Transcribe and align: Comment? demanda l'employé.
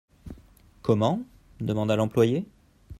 Comment? 0.81 1.21
demanda 1.59 1.95
l'employé. 1.95 2.47